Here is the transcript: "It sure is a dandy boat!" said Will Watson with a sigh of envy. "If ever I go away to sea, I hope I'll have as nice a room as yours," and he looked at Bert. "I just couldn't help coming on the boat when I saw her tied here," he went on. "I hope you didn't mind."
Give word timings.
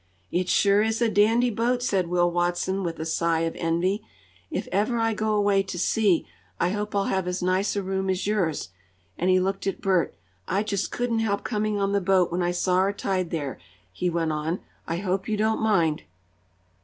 "It 0.31 0.49
sure 0.49 0.81
is 0.81 0.99
a 0.99 1.09
dandy 1.09 1.51
boat!" 1.51 1.83
said 1.83 2.07
Will 2.07 2.31
Watson 2.31 2.81
with 2.81 2.97
a 2.99 3.05
sigh 3.05 3.41
of 3.41 3.55
envy. 3.55 4.03
"If 4.49 4.67
ever 4.71 4.97
I 4.97 5.13
go 5.13 5.35
away 5.35 5.61
to 5.61 5.77
sea, 5.77 6.25
I 6.59 6.69
hope 6.69 6.95
I'll 6.95 7.03
have 7.03 7.27
as 7.27 7.43
nice 7.43 7.75
a 7.75 7.83
room 7.83 8.09
as 8.09 8.25
yours," 8.25 8.69
and 9.15 9.29
he 9.29 9.39
looked 9.39 9.67
at 9.67 9.79
Bert. 9.79 10.15
"I 10.47 10.63
just 10.63 10.89
couldn't 10.91 11.19
help 11.19 11.43
coming 11.43 11.79
on 11.79 11.91
the 11.91 12.01
boat 12.01 12.31
when 12.31 12.41
I 12.41 12.49
saw 12.49 12.79
her 12.79 12.93
tied 12.93 13.31
here," 13.31 13.59
he 13.91 14.09
went 14.09 14.31
on. 14.31 14.61
"I 14.87 14.97
hope 14.97 15.27
you 15.29 15.37
didn't 15.37 15.59
mind." 15.61 16.01